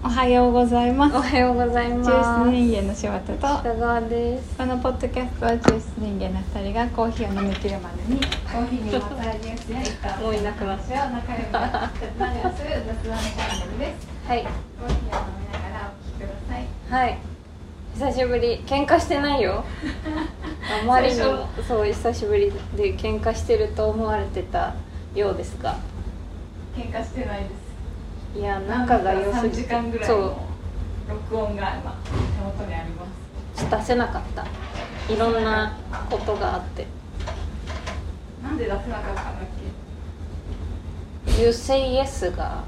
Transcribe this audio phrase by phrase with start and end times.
[0.00, 1.16] おはようございます。
[1.16, 2.10] おはようございます。
[2.10, 3.60] 抽出人間の仕事と。
[3.60, 4.56] 北川です。
[4.56, 8.20] このポッドキャストは抽出人間の2人がコーヒーを飲み切るまでに。
[8.20, 11.90] コーヒーにまつわるニュースや一旦もういなくなっ話を仲良くな
[12.32, 14.08] りする雑談チャンネルです。
[14.28, 14.42] はい。
[14.44, 16.66] コーヒーを飲みながらお聞きください。
[16.90, 17.18] はい。
[17.94, 18.62] 久しぶり。
[18.66, 19.64] 喧嘩してないよ。
[20.80, 21.48] あまりにも。
[21.66, 24.74] そう久しぶりで喧嘩してると思われてた
[25.16, 25.74] ようですが。
[26.76, 27.67] 喧嘩してないです
[28.36, 29.62] いや仲が良す3ぎて。
[29.62, 30.18] 時間ぐらいそう。
[30.18, 30.48] の
[31.08, 32.10] 録音が今手
[32.42, 33.06] 元にありま
[33.56, 33.70] す。
[33.70, 34.46] 出せなかった。
[35.12, 35.76] いろんな
[36.10, 36.86] ことがあって。
[38.42, 39.34] なんで出せなかったんだっ
[41.26, 42.62] け「You Say Yes」が。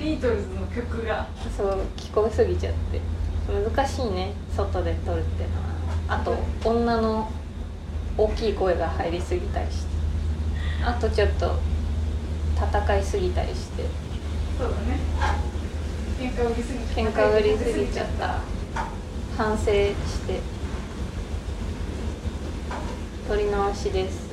[0.00, 1.26] ビートルズの曲が。
[1.56, 3.00] そう聞こえすぎちゃって。
[3.76, 6.20] 難しいね外で撮るってのは。
[6.20, 7.30] あと女の
[8.16, 9.86] 大きい声が入りすぎたりして。
[10.84, 11.58] あとちょっと
[12.70, 13.84] 戦いすぎたりして。
[14.58, 14.98] そうだね。
[16.18, 18.40] 喧嘩売りすぎ喧嘩売りすぎちゃった。
[19.36, 20.40] 反省して。
[23.28, 24.24] 撮り直しです。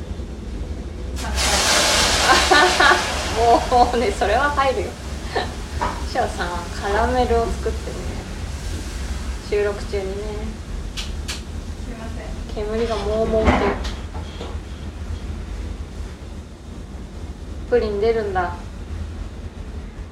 [3.71, 4.87] もうねそれは入るよ。
[6.11, 7.95] シャオさんはカラメルを作ってね。
[9.49, 10.11] 収録中にね。
[10.97, 11.05] す
[11.91, 12.05] いま
[12.53, 12.65] せん。
[12.65, 13.51] 煙がもうもうって
[17.71, 18.53] プリン出るんだ。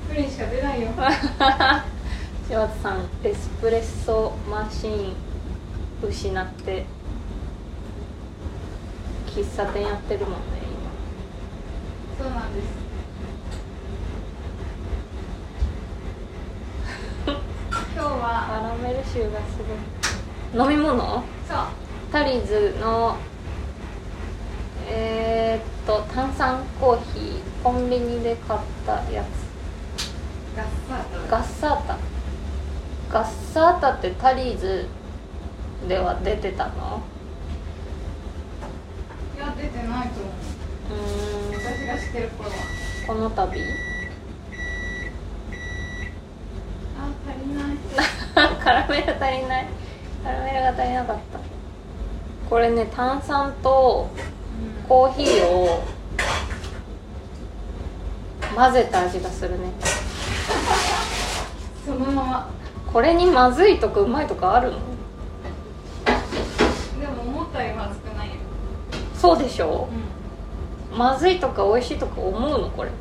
[0.07, 0.87] プリンしか出ないよ。
[2.47, 5.13] 柴田さんエスプレッソマシーン
[6.01, 6.85] 失って
[9.27, 10.37] 喫茶店やってるもんね
[12.17, 12.65] そうなんです。
[17.27, 17.41] 今日
[17.93, 18.47] 今は。
[18.47, 19.57] カラメル臭がす
[20.55, 20.71] ごい。
[20.71, 20.97] 飲み物？
[21.45, 21.57] そう。
[22.09, 23.17] タリーズの
[24.91, 29.49] えー、っと炭酸コーヒーコンビニで買ったやつ。
[30.57, 31.17] ガッサータ。
[31.29, 31.97] ガッサータ。
[33.11, 34.87] ガッサータってタリーズ
[35.87, 37.03] では出てたの？
[39.35, 40.33] いや出てないと思う。
[40.91, 41.59] うーん。
[41.59, 42.55] 私が知ってる頃は。
[43.07, 43.41] この度。
[43.41, 43.57] あ足
[47.45, 47.77] りない。
[48.63, 49.67] カラメル足りない。
[50.23, 51.39] カラメルが足りなかった。
[52.49, 54.09] これね炭酸と
[54.89, 55.83] コーヒーを
[58.55, 59.71] 混ぜた味がするね。
[61.85, 62.49] そのまま。
[62.91, 64.79] これにまずいとかうまいとかあるの？
[66.99, 68.33] でも思ったよりまずくないよ。
[69.13, 69.87] そうでしょ？
[70.91, 72.67] うまずいとか美味しいとか思うの？
[72.71, 72.89] これ。
[72.89, 72.93] ん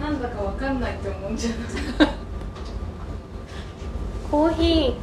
[0.00, 1.58] なんだかわかんないって思うんじゃない？
[4.30, 4.94] コーヒー。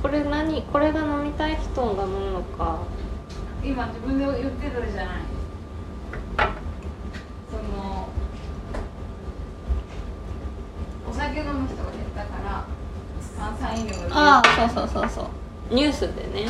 [0.00, 0.62] これ何？
[0.62, 2.78] これが飲みたい人が飲むのか
[3.64, 5.22] 今自分で言ってたじゃない。
[7.50, 8.08] その
[11.08, 12.64] お酒飲む人が減ったから
[13.38, 15.22] 炭酸飲料がああそうそうそうそ
[15.70, 15.74] う。
[15.74, 16.06] ニュースで
[16.42, 16.48] ね。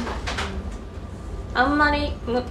[1.55, 2.43] あんまりむ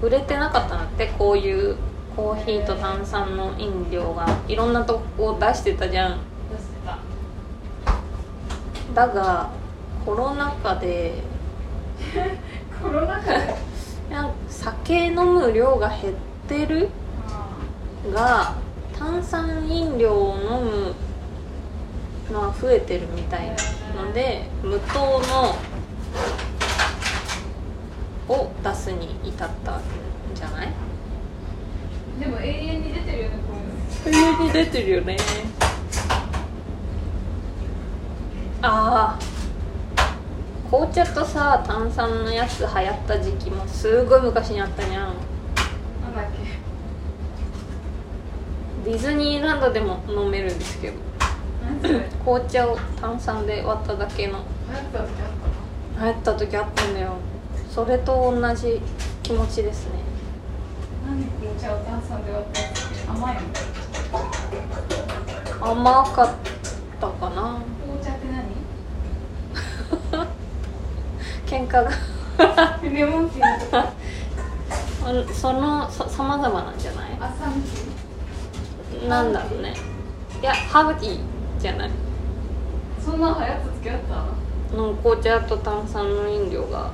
[0.00, 1.76] 売れてなかったなってこういう
[2.14, 6.20] コーヒーと炭酸の飲料がいろんなとこ出してたじゃん。
[6.52, 6.98] 出してた。
[8.94, 9.50] だが
[10.04, 11.14] コロナ禍で
[12.80, 13.56] コロナ禍で？
[14.14, 16.14] なんか酒飲む量が減っ
[16.48, 16.88] てる
[18.12, 18.54] が
[18.96, 20.94] 炭酸飲料を飲む
[22.32, 23.56] のは増えてるみたいな
[24.04, 25.56] ので無糖の
[28.28, 29.82] を出すに至ったん
[30.32, 30.68] じゃない？
[32.20, 33.54] でも永遠に出てるよねこ
[34.06, 34.38] ういうの。
[34.38, 35.16] 上に出てるよね。
[38.62, 39.33] ああ
[40.94, 45.08] 紅茶とさ炭酸のやつ流行った時期もすごい昔にあったにゃん。
[45.08, 45.16] なん
[46.14, 46.26] だっ
[48.84, 48.88] け？
[48.88, 50.98] ディズニーランドでも飲めるんですけど。
[52.24, 54.38] 紅茶を炭酸で割っただけの。
[54.38, 54.42] っ
[54.92, 55.34] た時あっ
[55.98, 57.14] 流行った時あったんだよ。
[57.68, 58.80] それと同じ
[59.24, 59.94] 気持ちですね。
[61.04, 61.24] たの何？
[61.40, 63.40] 紅茶を炭酸で割ったやつって甘いの？
[65.72, 66.34] 甘かっ
[67.00, 68.28] たかな紅茶って
[71.54, 71.90] 喧嘩が。
[72.82, 75.32] 何レモンティー。
[75.32, 77.16] そのさまざまなんじゃない？
[77.20, 79.74] アサムティなんだろうね。
[80.42, 81.18] いやハーブティー
[81.60, 81.90] じゃない。
[81.90, 81.92] ー
[83.04, 84.00] そんな流行った時あっ
[84.72, 84.76] た？
[84.76, 86.90] の紅茶と炭酸の飲料が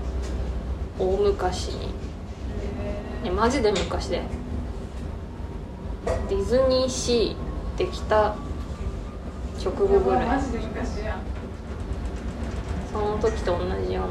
[0.99, 1.87] 大昔に。
[3.25, 4.25] いやマジで昔だよ。
[6.29, 8.35] ディズニーシーできた
[9.65, 10.27] 直後ぐらい。
[10.27, 11.21] マジで昔やん。
[12.93, 14.11] その時と同じような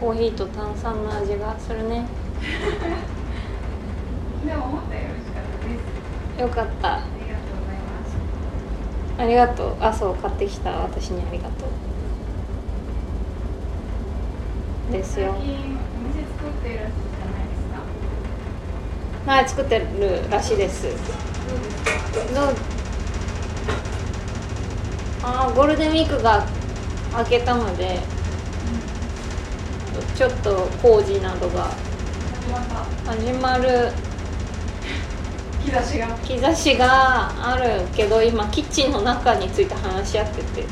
[0.00, 2.04] コーヒーと炭酸の味がするね。
[4.46, 5.76] でも思ったより美味しかったで
[6.36, 6.40] す。
[6.42, 8.16] よかったありがとうございます。
[9.18, 9.76] ありがとう。
[9.80, 10.70] あそう買ってきた。
[10.70, 11.50] 私にありがと
[14.90, 14.92] う。
[14.92, 15.34] ですよ。
[15.38, 15.58] 最近お
[16.08, 16.84] 店作ってるじゃない
[17.48, 17.62] です
[19.24, 19.32] か。
[19.32, 19.84] はい作ってる
[20.30, 20.86] らしいです。
[22.34, 22.54] どう？
[25.22, 26.44] あーゴールデンウィークが
[27.16, 28.00] 明けたので
[30.14, 31.70] ちょっと工事などが。
[33.06, 33.92] 始まる。
[35.64, 36.18] 兆しが。
[36.24, 40.66] 兆しがあるけど今キッチンの中について話し合ってて。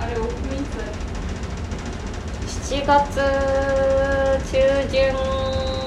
[0.00, 0.80] あれオープンいつ
[2.70, 3.20] 7月
[4.50, 5.14] 中旬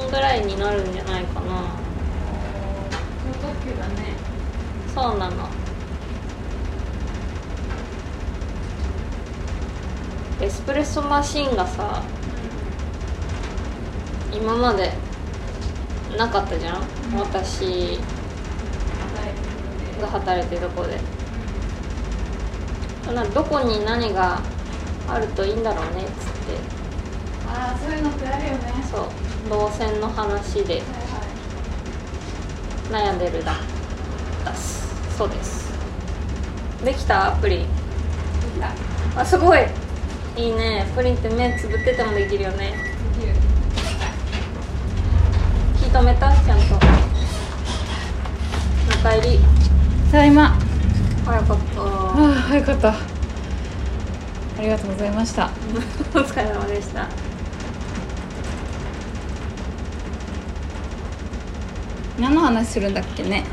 [0.10, 1.76] ぐらいになるんじゃないかな。
[4.94, 5.50] そうなの
[10.56, 12.02] スプレッソマシンがさ
[14.34, 14.94] 今まで
[16.18, 16.82] なかったじゃん、
[17.14, 17.20] うん。
[17.20, 18.00] 私
[20.02, 21.00] が働いてるとこで。
[23.14, 24.42] などこに何が
[25.08, 26.04] あるといいんだろうね？
[26.04, 26.16] っつって。
[27.48, 28.74] ああそういうのってあるよね。
[28.92, 29.50] そう。
[29.50, 30.82] 動線の話で
[32.92, 33.58] 悩んでるだ
[34.44, 34.88] だす。
[35.18, 35.72] そうです。
[36.84, 37.28] できた？
[37.28, 37.60] アプリ？
[37.60, 37.68] でき
[38.60, 39.22] た。
[39.22, 39.60] あすごい
[40.38, 40.86] いいね。
[40.96, 42.74] プリンって目つぶっててもできるよね。
[43.18, 43.34] できる
[45.80, 46.32] 火止めた？
[46.34, 46.76] ちゃんと。
[48.98, 49.40] 中入り。
[50.12, 50.58] ただいま。
[51.26, 51.82] 早かった。
[51.82, 52.90] ああよかった。
[52.90, 52.96] あ
[54.62, 55.50] りがとうございました。
[56.14, 57.08] お疲れ様でした。
[62.20, 63.44] 何の話するんだっけね？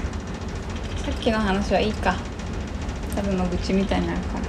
[1.04, 2.16] さっきの話はいいか。
[3.14, 4.44] ただの愚痴みたいになるかも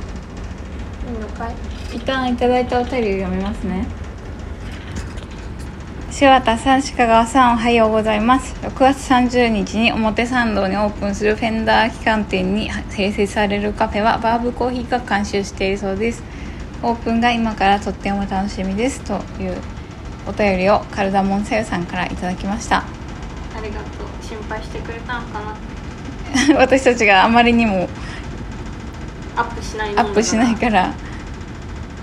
[1.12, 1.56] いいのかい？
[1.94, 3.86] 一旦いただいたお便りを読みますね。
[6.10, 8.56] 柴田さん鹿川さんおはようございます。
[8.62, 16.24] 6月30日に表参道にオープンするフェンダー旗艦店に併設されるカフェはバーブコーヒーが監修しているそうです。
[16.82, 19.02] オープンが今からとっても楽しみです。
[19.02, 19.62] という
[20.28, 22.78] お便りをカルダモンさよさんからいただきました。
[22.78, 24.24] ありがとう。
[24.24, 25.56] 心配してくれたのかな。
[26.58, 27.88] 私たちがあまりにも
[29.36, 30.94] アップしないアップしないから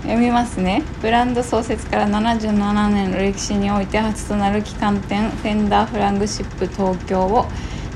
[0.03, 0.83] 読みますね。
[1.01, 7.45] ブランド創設から77年の歴史において初となる旗艦店フェンダーフラングシップ東京を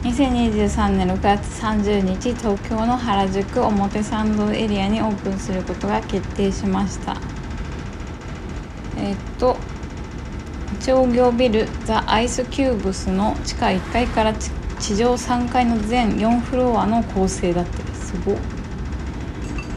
[0.03, 7.17] 2023年6月30日東京の原宿表参道エリアにオープンすることが決定しました。
[8.97, 9.57] えっと
[10.79, 14.35] 商業ビルザ・アイスキューブスの地下1階から
[14.79, 18.13] 地上3階の全4フロアの構成だってす。
[18.23, 18.37] ごっ。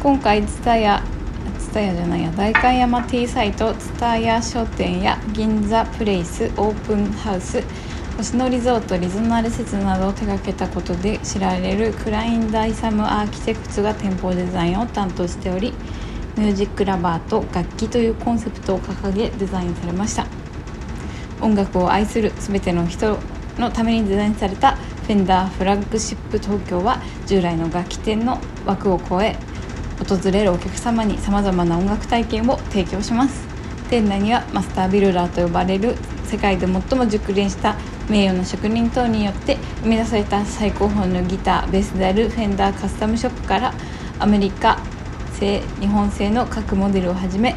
[0.03, 0.61] 今回ツ
[1.79, 2.33] タヤじゃないや。
[2.33, 7.63] 代官山 T サイトツタヤ商店や銀座プレイスオープンハウス
[8.17, 15.73] 星野リゾートリゾナル施設などを手掛けたことで知られるクライン・ダイサムアーキテクツが店舗デザインを担当しており
[16.37, 20.27] ミュージックラバーと楽器というコンセプトを掲げデザインされました。
[21.41, 23.21] 音楽を愛する全ての人
[23.57, 29.37] のためにデザインされたフェンダーフラッグシップ東京は従来の楽器店の枠を超え
[29.99, 33.49] 訪れるお客様にさまざまな音楽体験を提供します。
[33.89, 37.79] 店内にはマスタービルダーと呼ばれる世界で最も熟練した
[38.09, 43.75] 名誉な職人等によって生み出された最高峰のギターベースであるフェンダーカスタムショップから
[44.19, 44.85] アメリカ
[45.31, 47.57] 製日本製の各モデルをはじめ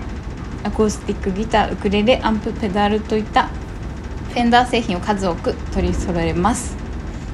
[0.63, 3.51] アコースティックギターウクレレアンプペダルといった
[4.29, 6.80] フェンダー製品を数多く取り揃えます。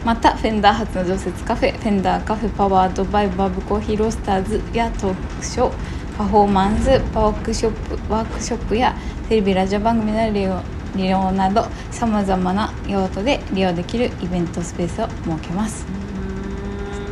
[0.06, 5.72] またフェンダー初の常設カフェフェンダーカフェパワードバイバーブコーヒーロースターズやトークショー
[6.18, 8.96] パフォーマンスワークショップワークショップや
[9.30, 10.62] テレビラジオ番組の利用
[10.96, 15.86] 利用などさまざまな用途で利用できるイベントスペースを設けます。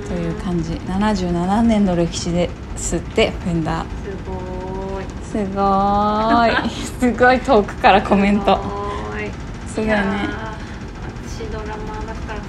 [0.07, 0.73] という感じ。
[0.73, 3.85] 77年の歴史ですってフェンダー。
[4.03, 5.05] すごーい。
[5.23, 6.69] すごーい。
[6.69, 7.39] すごい。
[7.39, 8.57] 遠くからコメント。
[8.57, 8.61] す
[9.11, 9.29] ごい。
[9.67, 10.55] すごいねやー
[11.35, 12.41] 私ドラマーだからあ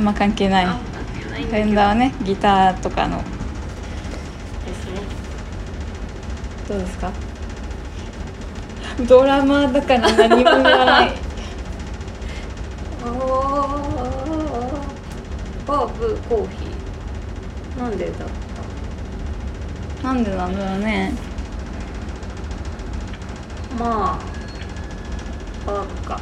[0.00, 0.66] んま関係ない。
[0.66, 3.18] フェンダーはねギターとかの。
[3.18, 3.24] で
[4.74, 5.00] すね
[6.68, 7.12] どうですか？
[9.06, 11.12] ドラマーだから何も言わない。
[15.66, 17.80] バーブコーヒー。
[17.80, 18.28] なんでだっ
[20.02, 21.12] なんでなんだろうね。
[23.70, 26.20] たまあバーブか。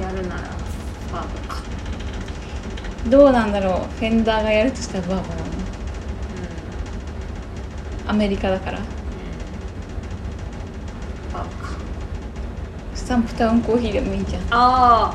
[0.00, 0.59] やるなら
[3.10, 3.98] どうなんだろう。
[3.98, 5.40] フェンダーがやるとしたらバーバーだね
[8.06, 8.78] アメリカだから。
[11.32, 11.70] バーブか
[12.94, 14.42] そしサンプタウンコーヒーでもいいじゃん。
[14.50, 15.14] あ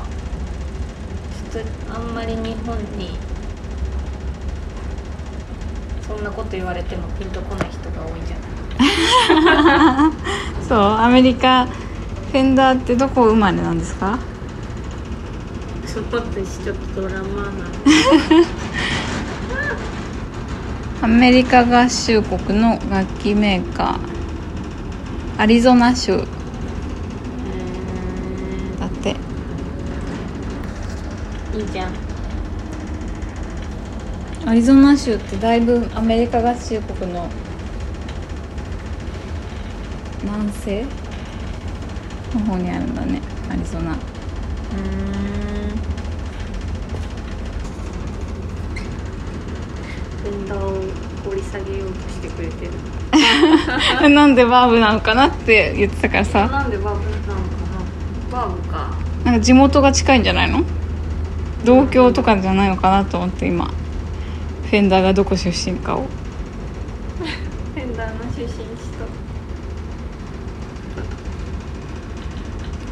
[1.52, 3.18] ちょっとあんまり日本に
[6.06, 8.42] そんなこと言われてもピンとこない人が多いんじゃな
[10.08, 10.12] い？
[10.68, 14.18] そうアメリカフェンダーってどこ生まれなんですか？
[15.96, 17.64] そう私ちょっとドラマな
[21.00, 26.18] アメリカ合衆国の楽器メーカーアリゾナ州。
[26.18, 26.24] だ
[28.86, 29.16] って。
[31.56, 31.92] いいじゃん
[34.44, 37.30] アリゾナ州ってだいぶアメリカ合衆国の
[40.22, 40.84] 南西
[42.34, 43.96] の方にあるんだねアリゾナ。
[50.22, 50.82] フェンダーを
[51.24, 52.72] 掘り下げようとしてくれてる
[54.10, 56.46] なんでバーブなのかなって言ってたからさ。
[56.48, 57.38] なんでバーブなのかな。
[58.30, 58.90] バーブか。
[59.24, 60.64] なんか地元が近いんじゃないの？
[61.64, 63.66] 同郷とかじゃないのかなと思って今。
[63.66, 66.06] フェンダーがどこ出身かを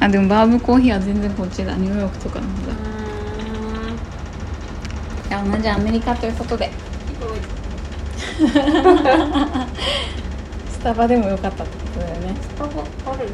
[0.04, 1.74] あでもバーブコーヒーは全然こっちだ。
[1.76, 2.74] ニューヨークとかの方だ。
[5.30, 5.48] うん。
[5.48, 6.70] いや同じアメリカということで。
[10.68, 12.36] スタバでもよかったってことだよね。
[12.38, 12.70] スタバ
[13.12, 13.30] ある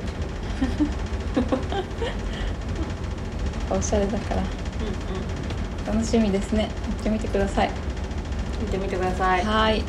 [3.76, 4.42] おしゃれだから。
[4.42, 4.46] うん
[5.92, 6.68] 楽しみですね。
[6.86, 7.68] 行ってみてください。
[7.68, 7.74] うん
[8.64, 9.44] 見てみてください。
[9.44, 9.82] はい。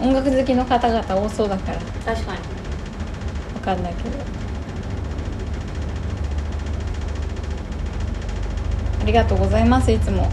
[0.00, 1.78] 音楽好きの方々多そうだから。
[2.04, 2.38] 確かに。
[3.54, 4.41] わかんないけど
[9.02, 9.90] ありがとうございます。
[9.90, 10.28] いつも。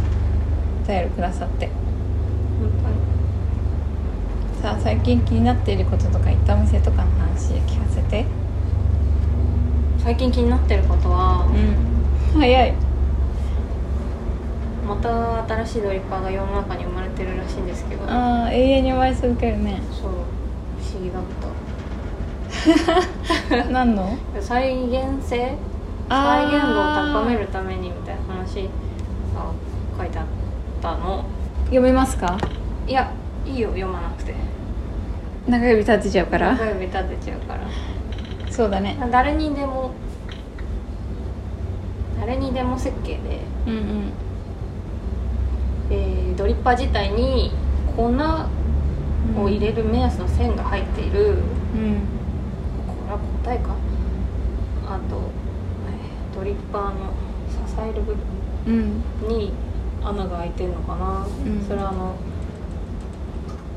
[0.86, 1.68] お便りくださって。
[2.60, 2.70] 本
[4.62, 8.26] さあ最近気になっていることとか行ったお店とかの話聞かせて。
[9.98, 11.50] 当に最近気になってることはう
[12.38, 12.40] ん。
[12.40, 12.74] 早い。
[14.88, 18.06] また新しいドリッパーが世の中に生まれてるらしいんですけど。
[18.06, 19.82] そうああ永遠にお会い続けるね。
[20.00, 20.14] 不思
[21.04, 21.24] 議だっ
[23.66, 23.66] た。
[23.72, 24.16] 何の？
[24.40, 25.56] 再現性？
[26.08, 26.74] 再現度を
[27.22, 27.89] 高めるために
[28.50, 28.70] 話
[29.36, 29.54] が
[29.98, 30.26] 書いてあっ
[30.82, 31.26] たの。
[31.66, 32.38] 読めますか？
[32.88, 33.14] いや
[33.46, 34.34] いいよ読まなくて。
[35.48, 36.54] 中指立てちゃうから？
[36.54, 37.62] 中指立てちゃうから。
[38.50, 38.98] そうだね。
[39.12, 39.92] 誰にでも
[42.20, 44.12] 誰にでも設計で、うんうん。
[45.92, 47.52] えードリッパー自体に
[47.96, 51.36] 粉を入れる目安の線が入っている、うん。
[51.36, 51.42] こ
[53.08, 53.76] れは答えか？
[54.88, 55.18] あと、
[55.88, 57.14] えードリッパーの
[57.52, 58.16] 支える部分。
[58.16, 58.39] うん
[58.70, 59.52] に
[60.04, 61.62] 穴が開いてるのかな、ん。
[61.68, 62.16] それはあの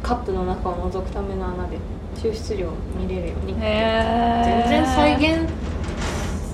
[0.03, 1.79] カップの中を覗くための穴で
[2.17, 3.55] 抽出量を見れるように。
[3.55, 3.63] 全
[4.69, 5.49] 然再現現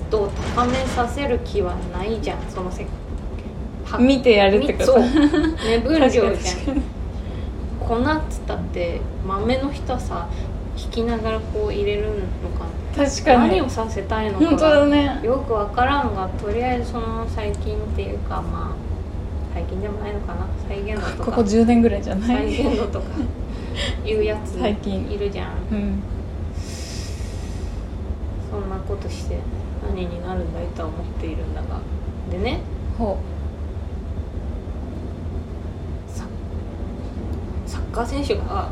[0.09, 2.39] 度を高めさせる気はないじゃん。
[2.49, 2.85] そのせ
[3.85, 4.85] は見てやるってこと。
[4.85, 5.03] そう。
[5.67, 6.35] 目分量じゃん。
[7.79, 10.27] 粉っつったって豆の人さ
[10.89, 12.13] 引きながらこう入れるの
[12.59, 12.65] か。
[12.95, 13.49] 確かに。
[13.49, 14.45] 何をさせたいのか。
[14.45, 15.19] 本当だね。
[15.23, 18.75] よくわからんがとりあえずその最近っていうかまあ
[19.53, 20.47] 最近でもないのかな。
[20.67, 21.25] 再現度とか。
[21.25, 23.05] ここ10年ぐらいじゃな再い現度とか。
[24.03, 25.11] いうやつ最近。
[25.11, 25.53] いるじゃん。
[25.71, 26.01] うん。
[28.49, 29.37] そんなことして
[29.87, 31.79] 何になるんだいとは思っているんだが。
[32.31, 32.61] でね。
[32.97, 33.17] ほ
[36.07, 36.25] サ
[37.67, 38.69] サッカー選手が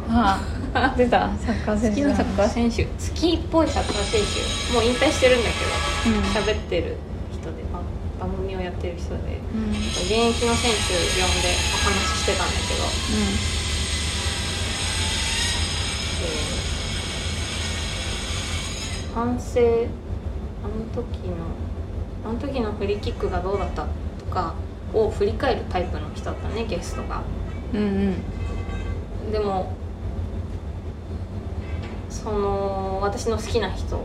[0.73, 1.29] あ出た。
[1.37, 6.23] サッカー選手好きなサッカー選手好きっぽいサッカー選手もう引退してるんだけどうん。
[6.53, 6.95] 喋ってる
[7.33, 7.83] 人で番
[8.19, 9.15] 番組をやってる人で
[9.53, 9.69] うん。
[9.71, 13.57] 現役の選手呼んでお話ししてたんだけど、えー
[19.13, 21.33] 反省あの時の
[22.23, 23.87] あの時のフリーキックがどうだった
[24.19, 24.53] とか
[24.93, 27.23] を振り返るタイプの人だったねゲストが。
[27.73, 28.36] うんうんうん
[29.31, 29.71] でも
[32.09, 33.99] その私の好きな人、う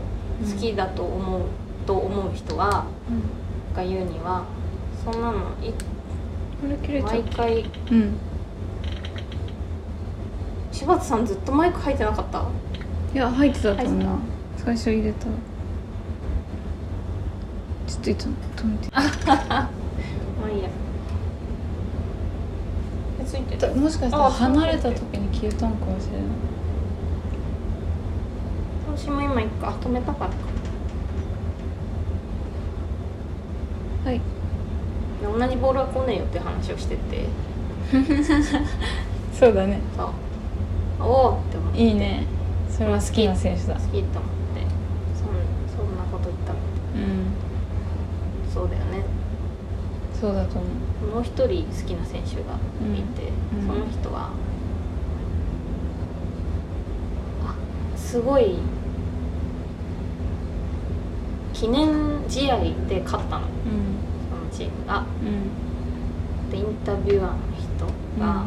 [0.47, 0.51] ん。
[0.51, 1.41] 好きだと思う
[1.85, 2.85] と思う人は
[3.75, 4.45] が言うには
[5.03, 5.73] そんなのい
[7.01, 8.13] 毎う回うん。
[10.71, 12.45] 柴田さんずっとマイク入ってなかった？
[13.13, 14.17] いや入ってたと思う入っ
[14.57, 15.25] 最初入れた。
[17.87, 19.69] ちょっといつも止めて まあ
[20.51, 20.69] いいや
[23.21, 23.75] えついてる。
[23.75, 26.21] もしかしたらあ離れた時に消えたのかもしれない。
[28.95, 30.35] 私も今一回あ止めたからか
[34.05, 34.19] はい。
[34.19, 34.21] で
[35.25, 37.25] 同じボールは来ねえよって話をしてて。
[39.33, 39.79] そうだね。
[39.97, 40.11] さ
[40.99, 41.79] おおって思って。
[41.83, 42.27] いいね。
[42.69, 43.73] それは好きな選手だ。
[43.73, 44.13] 好きと思って。
[45.15, 45.27] そん
[45.75, 46.37] そんなこと言っ
[48.53, 49.03] そうだよね。
[50.21, 52.57] そうだと思うもう一人好きな選手が
[52.95, 53.67] いて、うん。
[53.67, 54.31] その人は
[57.43, 57.55] あ
[57.97, 58.57] すごい
[61.53, 63.45] 記念試合で勝ったの。
[63.45, 63.51] うん
[64.29, 65.05] そのチームが。
[65.21, 66.49] うん。
[66.49, 67.85] でインタビュアーの人
[68.19, 68.45] が、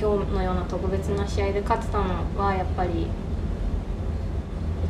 [0.00, 2.04] 今日のような特別な試合で勝てたの
[2.38, 3.06] はやっぱり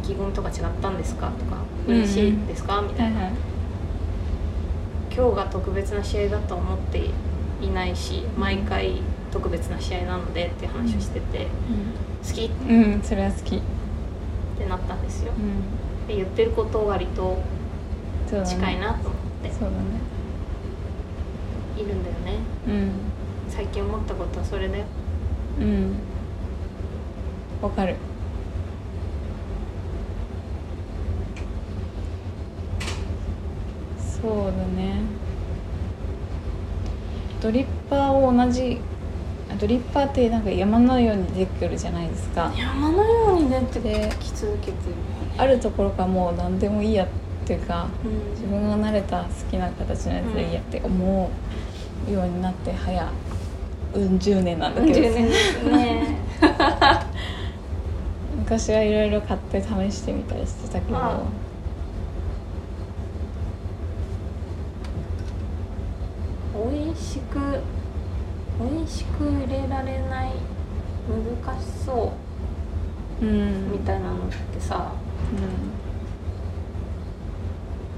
[0.04, 1.56] 意気込みとか違ったんですかとか
[1.88, 3.57] うん嬉しいですか、みたいな、はいはい
[5.18, 7.10] 今日が特別な試合だと思って
[7.60, 11.48] いないし毎回特別な試合なのでっていう話をしてて、
[12.24, 12.44] 好き。
[12.44, 13.60] っうん、うん、それは好き、
[14.56, 15.32] てなったんですよ。
[15.36, 17.36] うん、で言ってること割と
[18.28, 19.50] 近いなと思って。
[19.50, 19.76] そうだね。
[21.76, 22.38] いるんだよね。
[22.68, 22.90] うん。
[23.48, 24.84] 最近思ったことはそれだよ。
[25.60, 25.96] うん。
[27.60, 27.96] わかる。
[34.20, 35.07] そうだね
[37.40, 38.80] ドリッパーを同じ
[39.50, 42.52] あドリッパーってなんか山のように出てくるじゃないですか。
[42.56, 44.74] 山のように出てでき続けてる
[45.36, 47.08] あるところからもう何でもいいやっ
[47.46, 48.30] ていうかうん。
[48.32, 51.30] 自分が慣れた好きな形のやつでいいやって思
[52.08, 53.08] うようになって早
[53.94, 54.94] うん十年なんだけど。
[54.94, 56.16] 10年ですね。
[58.38, 61.48] 昔はいろいろ買って試してみたりしてたけど、まあ
[66.70, 67.38] 美味しく
[68.60, 70.32] 美味しく入れられない
[71.08, 72.12] 難しそ
[73.20, 74.92] ううんみたいなのってさ、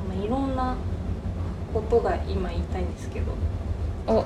[0.08, 0.76] まあ、いろんな
[1.72, 3.32] ことが今言いたいんですけど。
[4.08, 4.25] うん、お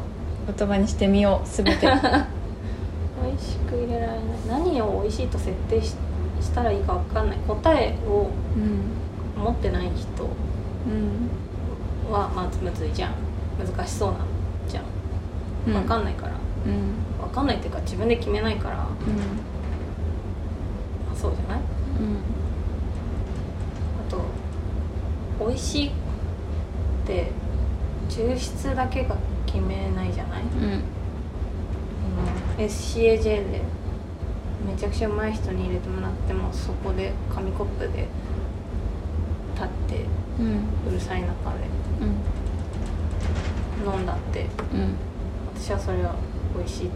[0.56, 1.86] 言葉にしてみようすべて。
[3.22, 4.18] 美味しく入れられない。
[4.48, 5.96] 何を美味しいと設定し
[6.40, 7.38] したらいいか分かんない。
[7.46, 9.42] 答えをうん。
[9.42, 13.10] 持ってない人うんはまずむずいじゃん。
[13.58, 14.33] 難しそうなじゃんうん
[15.66, 16.32] 分かんないから、
[16.66, 16.94] うん
[17.26, 18.86] 分かんないっていうか自分で決めないから、あ、
[21.16, 21.58] そうじゃない？
[21.58, 21.64] うん。
[24.06, 24.20] あと
[25.46, 25.92] 美味しいっ
[27.06, 27.30] て
[28.08, 30.82] 抽出だけが決めないじゃない、うん。
[32.64, 33.62] SCAJ で
[34.66, 38.06] めちゃくちゃうまい人に入れてもらってもそこで紙コップで
[39.54, 40.04] 立って
[40.88, 41.56] うるさい中で
[42.00, 43.94] うん。
[43.94, 44.94] 飲んだってうん
[45.64, 46.14] 私はそれは
[46.54, 46.90] 美味しいっ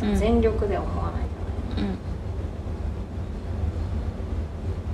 [0.00, 1.22] てうん全力では思わない
[1.76, 1.98] じゃない、うん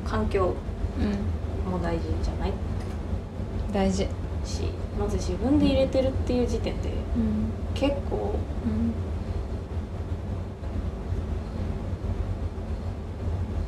[0.04, 0.54] 環境
[0.98, 2.52] うんも大事じゃない？
[3.72, 4.08] 大事。
[4.44, 4.62] し
[4.98, 7.50] まず自分で入れてるっていう時点でうん。
[7.74, 8.34] 結構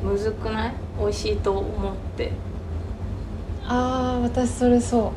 [0.02, 0.74] うんむずくない？
[0.98, 2.32] 美味しいと思って。
[3.64, 5.12] ああ私それそ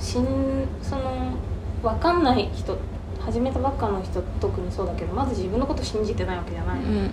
[0.00, 1.36] しんその
[1.84, 2.78] 分かんない人
[3.20, 7.10] 始めたばっかの人特にそうだけどまず自分のこと信じてないわけじゃない、ううん。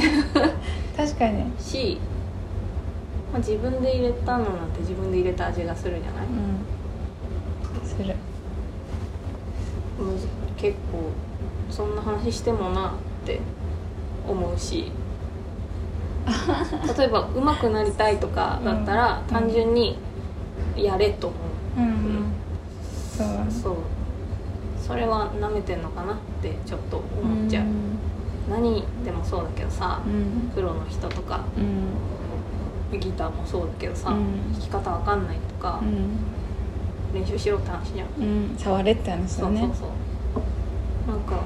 [0.96, 1.38] 確かに。
[1.38, 1.98] ねし、
[3.32, 7.86] まあ、自分で入れたのなんて自分で入れた味がするじゃない、うん。
[7.86, 8.14] する。
[10.56, 11.10] 結構
[11.70, 12.92] そんな話してもなっ
[13.26, 13.40] て
[14.28, 14.90] 思うし。
[16.96, 19.34] 例えば上手くなりたいとかだったら、うん。
[19.34, 19.98] 単純に
[20.74, 21.36] やれと思
[21.76, 22.32] う、うんうん。
[23.14, 23.74] そうそう
[24.86, 27.64] それは舐めてんのかなってちょっと思っちゃう、
[28.50, 30.50] 何でもそうだけどさ、うん。
[30.54, 31.40] プロの人とか
[32.92, 33.00] うん。
[33.00, 34.52] ギターもそうだけどさ、うん。
[34.52, 37.18] 弾き方わかんないとかう、ん。
[37.18, 38.22] 練習しろって話じゃん、う
[38.54, 38.56] ん。
[38.58, 39.60] 触れって話だね。
[39.60, 41.10] そうそうそう。
[41.10, 41.42] なんか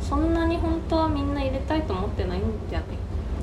[0.00, 2.88] そんなに本当はみんな入れたいと思ってないんじゃない？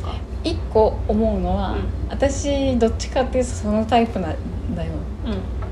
[0.03, 1.83] か一個思うのは、うん。
[2.09, 4.91] 私どっちかっていうとそのタイプなんだよ。
[5.25, 5.62] うん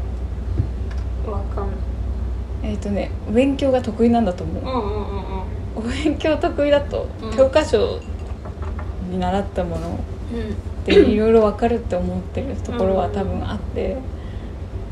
[2.72, 5.44] えっ、とねお勉強が得意なんだと思う、うんうんうんうん。
[5.76, 7.36] お勉強得意だと、うん。
[7.36, 8.00] 教科書
[9.10, 10.00] に習ったもの
[10.34, 10.86] うん。
[10.86, 13.98] でいろいろ分かるって思ってるところは多分あって、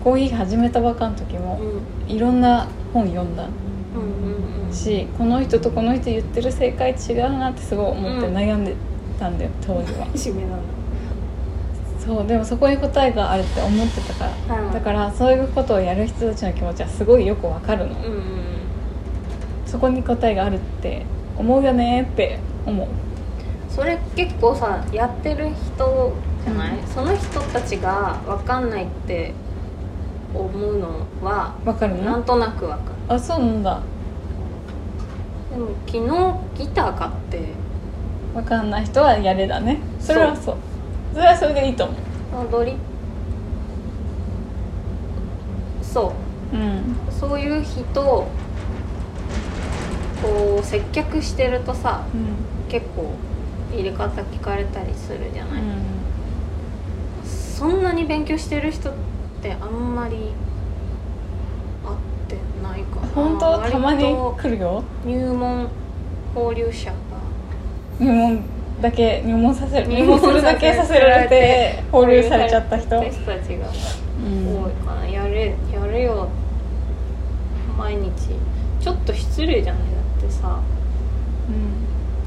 [0.03, 1.59] コーヒー始めたばっかの時も
[2.07, 2.11] うん。
[2.13, 3.47] いろんな本読んだ
[3.95, 4.73] うんうんうん。
[4.73, 8.35] しこの人とこの人言ってる正解違うなってすごい思ってうん。
[8.35, 8.75] 悩んで
[9.17, 10.05] たんだよ当時は。
[10.13, 10.78] 締めなんだ
[12.09, 18.23] そうでもそこに答えがあるって思ってたから、うんだからそういうことをやる人たちの気持ちはすごいよくわかるの、うんうん
[19.67, 21.05] そこに答えがあるって
[21.37, 22.87] 思うよねって思う。
[23.69, 26.87] それ結構さやってる人じゃない、うん。
[26.87, 29.31] その人たちが分かんないって
[30.33, 32.01] 思うのはわかるの？
[32.03, 33.13] なんとなく分かる。
[33.13, 33.79] あそうなんだ。
[35.51, 37.39] でも昨日ギター買って
[38.33, 39.79] わかんない人はやれだね。
[39.99, 40.55] それはそう
[41.13, 41.95] それはそれでいいと思う。
[42.31, 42.75] そのドリッ
[45.81, 46.13] そ
[46.53, 46.55] う。
[46.55, 46.95] うん。
[47.11, 47.81] そういう人
[50.21, 52.69] こう接客してるとさうん。
[52.69, 53.11] 結構
[53.73, 57.27] 入れ方聞かれたりするじゃない、うん。
[57.27, 58.93] そんなに勉強してる人っ
[59.41, 60.27] てあんまり会っ
[62.27, 63.07] てないかな。
[63.07, 63.59] 本当？
[63.71, 64.83] たまに来るよ。
[65.05, 65.67] 入門
[66.35, 66.95] 放流者が。
[67.99, 68.43] 入門
[68.81, 72.97] だけ入門させる入入門門するだけさせられて放流されちゃった人。
[72.97, 73.67] 放流されたちが
[74.25, 76.27] うん多いかな、やれやれよ
[77.77, 78.11] 毎日。
[78.81, 79.83] ちょっと失礼じゃない？
[79.83, 79.87] だ
[80.19, 80.59] ってさ。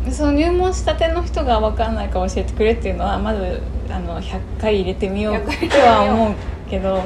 [0.04, 0.12] うん。
[0.12, 6.34] その入門したての人が分かんないか教えてくれっていうのはまずあの100回入れてみよう100回入れとは思う
[6.68, 7.00] けど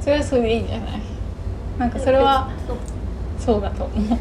[0.00, 1.00] それはそれでいいんじゃない？
[1.78, 2.76] なんかそれはそう。
[3.38, 4.18] そうだと思う。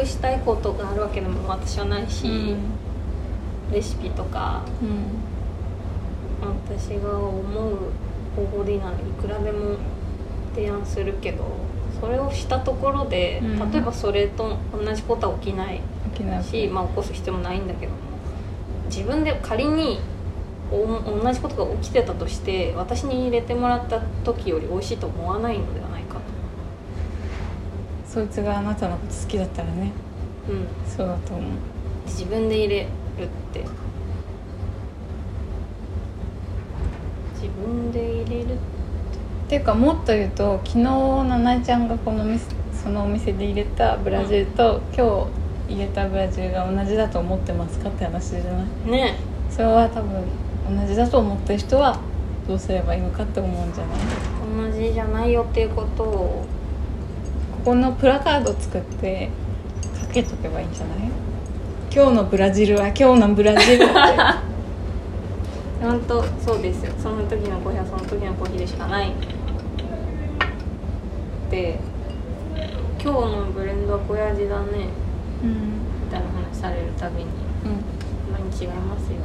[0.00, 2.56] 隠したいことがあるわけでも私はないし、うん
[3.72, 4.62] レシピとか
[6.40, 7.76] 私が思う
[8.36, 9.76] 方法でいいならいくらでも
[10.54, 11.44] 提案するけど
[12.00, 13.72] それをしたところで、うん。
[13.72, 15.80] 例えばそれと同じことは起きない
[16.42, 17.98] し、まあ、起こす必要もないんだけども
[18.86, 19.98] 自分で仮に
[20.70, 26.20] お同じことが起きてたとして私に入れてもらった時より美味しいと思わないのではないかと。
[28.06, 29.92] そいつがあなたのこと好きだったらね。
[30.48, 30.66] うん。
[30.90, 31.50] そうだと思う。
[32.06, 33.64] 自分で入れるって。
[37.34, 38.56] 自分で入れるっ
[39.48, 39.56] て。
[39.56, 45.28] いうかもっと言うと昨日ななえちゃんがこのお店そのお店で入れたブラジルと、今
[45.68, 48.90] 日入れたブラジルが同じだと思ってますかって話じゃない？
[48.90, 49.14] ね。
[49.50, 50.24] それは多分
[50.76, 51.98] 同じだと思ってる人は
[52.48, 54.72] どうすればいいのかって思うんじゃない？
[54.72, 56.44] 同じじゃないよっていうことを。
[57.64, 59.28] ここのプラカード作って
[60.00, 60.98] かけとけばいいんじゃない？
[61.96, 63.86] 今日のブラジルは今日のブラジルって。
[65.80, 66.92] 本当そうですよ。
[66.98, 69.14] その時のコーヒーはその時のコーヒーでしかない。
[71.50, 71.80] で
[73.02, 74.88] 今日のブレンドはこういう味だね。
[75.42, 75.50] うん
[76.04, 77.22] みたいな話されるたびに。
[77.24, 77.30] うん。
[78.30, 79.24] 毎日違いますよね。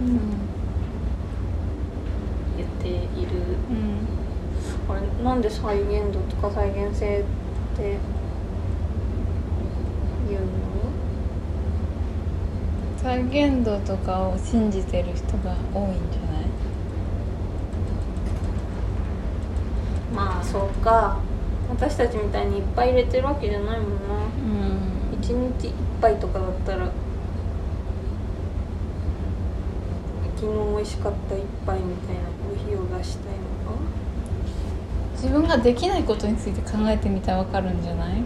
[0.00, 0.20] うん
[2.56, 3.32] 言っている。
[3.68, 4.08] うん。
[4.88, 7.22] これなんで再現度とか再現性っ
[7.76, 7.98] て
[10.30, 10.65] 言うの
[13.06, 16.42] 再現度とかを信じてる人が多いんじゃない？
[20.12, 21.20] まあそうか。
[21.70, 24.16] 私たちみたいにいっぱい入れてるわけじゃないもんな。
[25.12, 25.18] うん。
[25.20, 26.90] 一日一杯とかだったら
[30.34, 33.38] 昨日美味しかった一杯みたいなコーヒーを出したいの
[33.70, 33.76] か。
[35.14, 38.24] 自分ができないことについて考えてみたら分かるんじゃない勉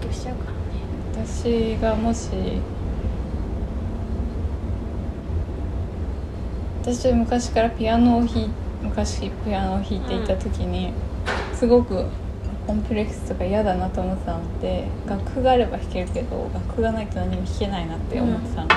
[0.00, 0.56] 強しちゃうからね
[1.34, 2.28] 私がもし
[6.82, 8.50] 私は昔からピアノを弾い
[8.82, 10.92] 昔ピアノを弾いていた時に、
[11.54, 12.04] すごく
[12.66, 18.68] コンプレックスとか嫌だなと思ってたのって楽譜があれば弾けるけど楽譜がないと何も弾けないなって思ってたの、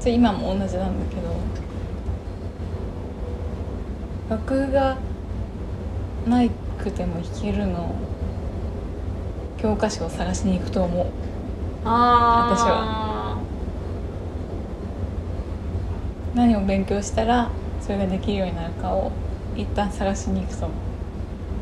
[0.00, 1.34] それ今も同じなんだけど
[4.28, 4.98] 楽譜が
[6.28, 7.94] ないくても弾けるの
[9.60, 11.06] 教科書を探しに行くと思う。
[11.06, 11.19] あ
[11.82, 13.38] 私は。
[16.34, 19.10] 何を勉強したらそれができるようになるかを
[19.56, 20.78] 一旦探しに行くと思う。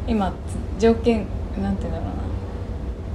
[0.06, 0.32] 今
[0.78, 1.26] 条件
[1.62, 2.22] なんて言うんだろうな。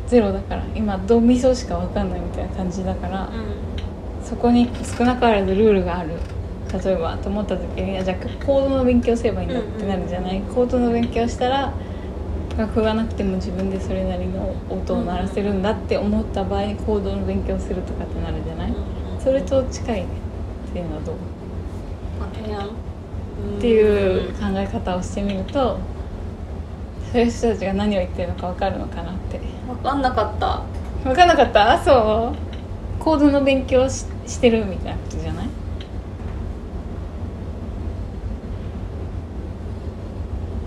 [0.07, 4.25] ゼロだから今ドミソしか分かんないみたいな感じだから、うん。
[4.25, 6.11] そこに少なからずルールがある。
[6.83, 11.71] 例えばと思った時にいやじゃあコードの勉強すればいいんだってなるじゃない、コードの勉強したら
[12.57, 19.19] 楽譜がなくても自分でそれなりの音を鳴らせるんだって思った場合にコードの勉強するとかってなるじゃない、うん。
[19.19, 20.07] それと近いね。
[20.69, 21.15] っていうのはどう？
[23.57, 25.79] っていう考え方をしてみると
[27.11, 29.39] そういう人たちが何を言ってるのか分かるのかなって。
[29.67, 30.61] 分かんなかった。
[31.03, 31.77] 分かんなかった？
[31.83, 33.01] そう。
[33.03, 35.49] コードの勉強ししてるみたいなことじゃない？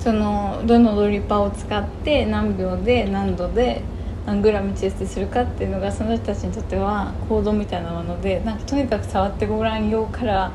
[0.07, 3.83] そのどのドリパーを使って何秒で何度で
[4.25, 10.53] 何グラム抽出するかっていうのがその人たちにとってはコードみたいなものでなんかとにかく触ってごらんよから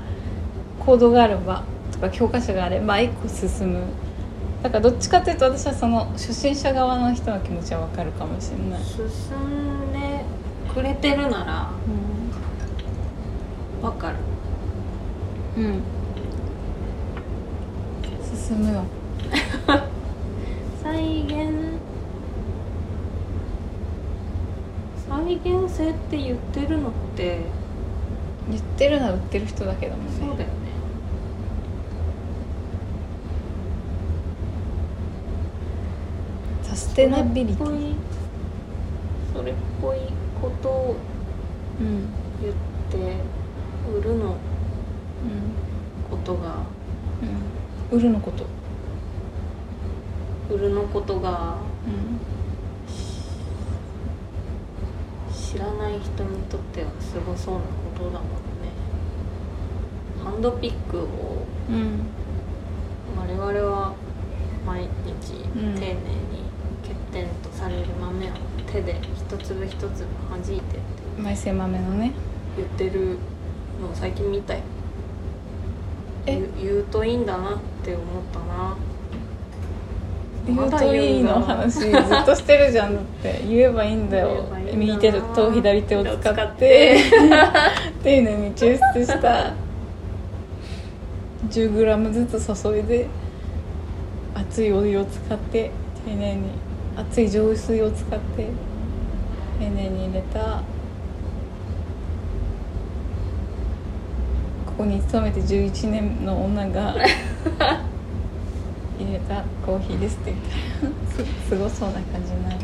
[0.80, 3.82] コードがあればとか教科書があれば一個進む。
[4.64, 10.24] だからどっちかというと私はその初心者側の人の気持ちは分かるかもしれない、進んで
[10.74, 11.72] くれてるなら
[13.82, 14.16] 分かる。
[15.58, 15.82] うん、
[18.48, 18.86] 進むよ
[20.82, 21.80] 再現？
[25.08, 27.40] 再現性って言ってるのって？
[28.50, 30.12] 言ってるのは売ってる人だけだもんね。
[30.20, 30.46] そうだよね。
[36.64, 37.94] サステナビリティ。
[39.34, 40.00] それっぽい
[40.42, 40.96] ことを
[41.80, 42.54] 言っ
[42.92, 43.16] て
[43.98, 44.36] 売るの
[46.10, 46.66] ことが、
[47.22, 48.46] うん、うん、売るのこと
[50.52, 52.20] 売るのことがうん。
[55.34, 57.66] 知らない人にとってはすごそうなこ
[57.98, 58.22] とだもんね。
[60.24, 62.08] ハンドピックをうん。
[63.18, 63.94] 我々は
[64.66, 65.76] 毎日うん。
[65.76, 65.96] 丁寧に
[66.84, 68.32] 欠点とされる豆を
[68.72, 69.90] 手で一粒一粒
[70.30, 70.82] 弾いてって
[71.22, 72.12] 枚生豆のね。
[72.58, 73.18] 言ってる
[73.82, 74.62] のを最近見たよ。
[76.26, 76.38] 言
[76.78, 78.78] うといいんだなって思ったな
[80.56, 84.46] 言うといいの話ずっとしてるじゃんだって言えばいいんだよ。
[84.74, 86.98] 右手と左手を使使っって
[88.04, 89.54] て丁寧に抽出した。
[91.50, 93.08] 10g ずつ注いで
[94.36, 95.72] 熱いお湯を使って
[96.06, 96.42] 丁寧に
[96.96, 98.48] 熱い浄水を使って
[99.60, 100.62] 丁寧に入れた。
[104.66, 106.96] ここに勤めて11年の女が
[109.12, 110.34] 入れたコーヒーですって。
[110.34, 110.40] 言
[110.90, 112.60] ったらすごそうな感じになる。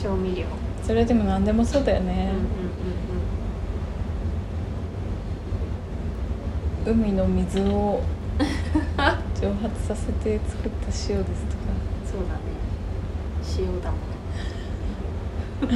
[0.00, 0.44] 調味料。
[0.82, 2.30] それでも何でもそうだよね、
[6.86, 7.02] うんうんうん。
[7.04, 8.02] 海の水を
[9.40, 11.24] 蒸発させて作った塩ですとか
[12.04, 12.40] そうだね
[13.58, 14.00] 塩だもん
[15.60, 15.66] そ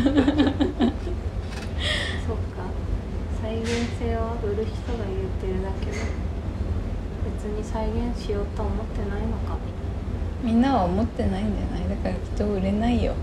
[2.34, 2.62] っか
[3.42, 5.92] 再現性は売る人が言ってるだけで
[7.24, 9.58] 別に再現しようと思ってないのか
[10.42, 11.88] みんなは思ってないんじゃない？
[11.88, 13.14] だからきっと売れないよ。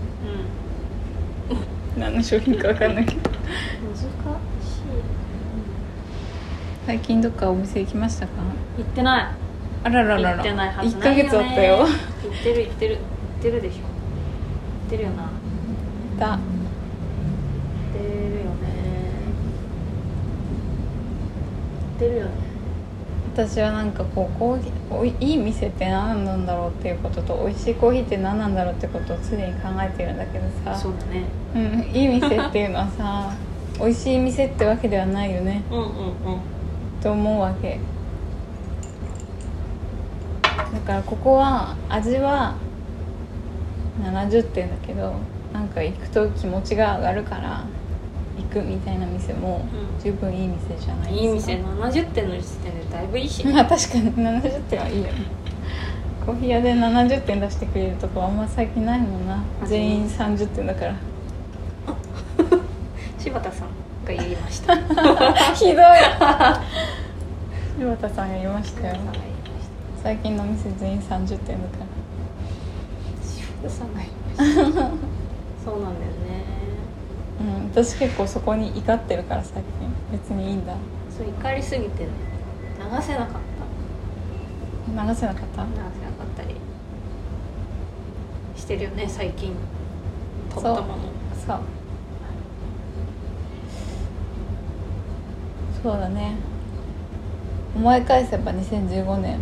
[1.96, 2.00] うん。
[2.00, 3.30] 何の商品か分かんないけど。
[3.30, 3.38] 難
[3.96, 4.06] しい。
[6.86, 8.32] 最近どっかお店行きましたか？
[8.78, 9.28] 行ってない。
[9.84, 10.34] あらららら。
[10.36, 11.30] 行ってないはず1ヶないよね。
[11.30, 11.76] 月あったよ。
[11.78, 11.88] 行っ
[12.42, 12.94] てる行ってる。
[12.96, 13.78] 行ってるでしょ。
[13.78, 13.82] 行
[14.86, 15.22] ってるよな。
[15.24, 15.30] 行
[16.18, 16.38] だっ
[17.92, 18.68] てるよね。
[21.80, 22.47] 行ってるよね
[23.38, 30.76] 私はなんかこうコーヒーおいいい店って何なんだろうっていうことと美味しいコーヒーって何なんだろうってことを常に考えてるんだけどさ。
[30.76, 31.22] そうだね。
[31.54, 33.32] うん、いい店っていうのはさ
[33.78, 35.62] 美味しい店ってわけではないよね。
[35.70, 35.90] うんうんうん。
[37.00, 37.78] と思うわけ。
[40.72, 42.56] だからここは味は
[44.02, 45.14] 70点だけど
[45.52, 47.64] なんか行くと気持ちが上がるから
[48.36, 49.88] 行くみたいな店もうん。
[50.02, 51.52] 十分いい店じゃないいいですか。
[51.52, 55.04] 店70点の時点でだいぶいいしまあ確かに70点はいいよ。
[55.04, 55.12] ね
[56.24, 59.42] コーヒー屋で70点出してくれるとこあんま最近ないもんな。
[59.62, 60.94] あ全員30 点だから。
[63.18, 63.68] 柴田さん
[64.06, 64.74] が言いました。
[64.76, 65.74] ひどい。
[67.78, 68.96] 柴田さんが言いましたよ。
[70.02, 71.86] 最近の店全員30点だから。
[73.24, 74.80] 柴田さんが言いました。
[75.64, 76.44] そうなんだよね。
[77.40, 79.62] うん私結構そこに怒ってるから最近。
[80.12, 80.74] 別にいいんだ。
[81.10, 82.10] そう怒りすぎてね
[82.90, 83.28] 流せなかっ
[84.86, 85.02] た。
[85.10, 85.62] 流せなかった？
[85.62, 86.54] 流せなかったり。
[88.56, 89.54] してるよね最近。
[90.50, 90.84] 取ったもの。
[91.46, 91.58] そう。
[95.82, 96.36] そうだね。
[97.76, 99.38] 思い返せば2015年。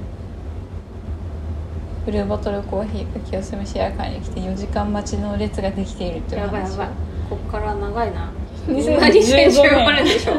[2.04, 6.46] ブルーボトルコーヒーが清澄シェア会に来て4時間待ちの列ができているという話。
[6.46, 6.88] やばいやばい。
[7.30, 8.30] こっから長いな。
[8.68, 10.34] 2015みんな2015年でしょ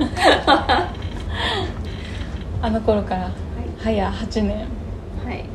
[2.68, 3.32] あの頃から
[3.80, 4.68] 早8年。
[5.24, 5.46] はい。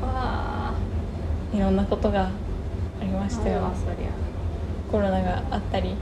[0.00, 0.74] わあ
[1.52, 2.30] いろんなことがあ
[3.02, 3.62] りましたよ。
[4.92, 5.96] コロナがあったり。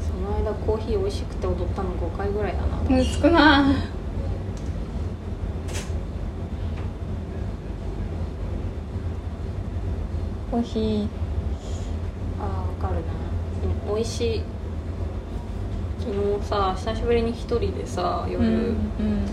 [0.00, 3.04] その間コーヒー美味しくて踊ったの5回ぐらいだな。
[3.04, 3.74] 少な
[10.52, 11.08] コーヒー
[12.40, 13.92] あーわかるな。
[13.92, 14.42] 美味しい
[16.08, 18.42] 昨日さ久しぶりに一人でさ夜、う
[18.72, 19.26] ん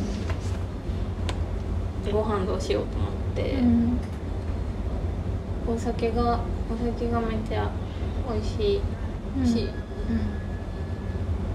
[2.11, 3.97] ご飯どうしようと思って、うん。
[5.67, 7.71] お酒がお酒がめっちゃ
[8.29, 8.81] 美味し
[9.43, 9.69] いし、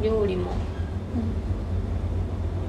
[0.02, 0.52] 料理も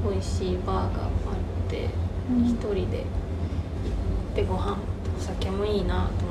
[0.07, 1.89] 美味しいバーがあって
[2.29, 2.43] うん。
[2.45, 4.79] 一、人で行ってご飯と
[5.17, 6.30] お酒もいいなと思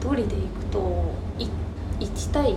[0.00, 1.12] 一人で行くと
[2.00, 2.56] 1対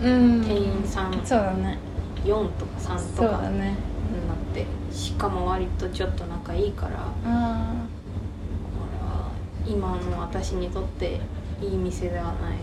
[0.00, 1.78] 店員さん、うん、そうだね
[2.24, 3.74] 4とか3とかになっ
[4.54, 7.74] て、しかも割とちょっと仲いいからこれは
[9.66, 11.20] 今の私にとって
[11.60, 12.58] いい店ではない。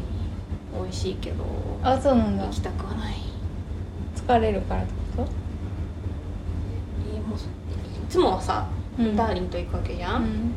[0.73, 1.43] 美味しいけど
[1.83, 2.45] あそうなんだ。
[2.45, 3.15] 行きたくはない。
[4.15, 5.31] 疲れるからってこと？
[7.13, 7.39] えもい
[8.09, 10.53] つもはさ、うん、ダーリンと行くわけじゃん、うん、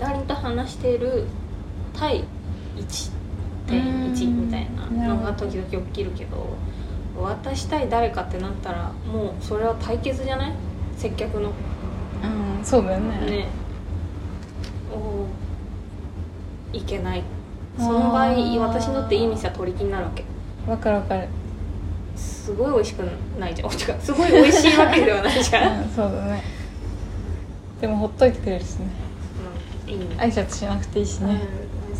[0.00, 1.26] ダーリンと話している
[1.98, 2.24] 対
[3.68, 6.56] 1.1みたいなのが時々起きるけど
[7.20, 10.52] 渡したい誰かってなったらもうそれは対決じゃない？
[10.96, 11.50] 接客の。
[12.22, 13.08] うんそうだよね。
[13.26, 13.46] ね。
[14.92, 17.22] おーいけない。
[17.78, 18.34] その場合
[18.68, 20.24] 私にとっていい店は取り気になるわけ。
[20.70, 21.28] わかるわかる。
[22.16, 23.00] すごい美味しく
[23.38, 23.68] ないじゃん。
[23.72, 26.42] 違うすごい美味しいわけではないじゃん、うんそうだね。
[27.80, 28.86] でもほっといてくれるしね。
[29.86, 30.06] うん、いいね。
[30.18, 31.38] 挨拶しなくていいしね、うん、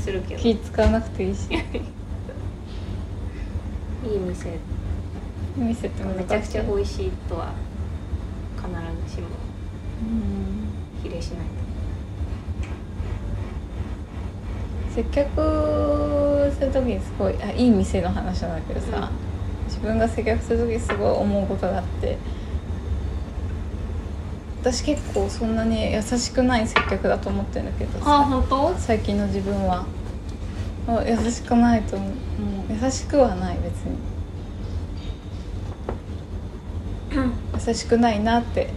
[0.03, 0.43] するけど。
[0.43, 1.49] いい気使わなくていいし。
[4.03, 4.59] 店。
[5.57, 7.53] 店って難しいめちゃくちゃ美味しいとは
[8.57, 8.69] 必
[9.09, 9.29] ずしも
[10.03, 10.73] うん。
[11.03, 11.39] 比例しない
[14.95, 19.11] 接客する時にすごいあいい店の話なんだけどさ、
[19.67, 22.19] 自分が接客する時にすごい思うことがあって
[24.63, 28.75] 私結構そんなに優しくない接客だと思ってるんだけどあさ本当？
[28.79, 29.85] 最近の自分は。
[30.87, 32.09] あ優しくないと思う。
[32.11, 32.15] も
[32.71, 33.99] う優しくはない別に。
[37.67, 38.71] 優しくないなって。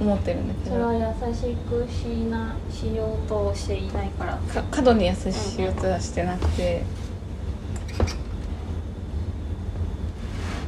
[0.00, 4.36] 思ってるんだけそれはど優しくしなしようとしていないから。
[4.36, 6.82] か過度に優しいようとはしてなくて。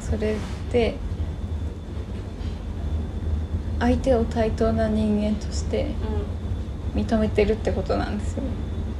[0.00, 0.36] それっ
[0.70, 0.94] て
[3.82, 5.96] 相手を対等な人間として
[6.94, 8.44] 認めてるってことなんですよ。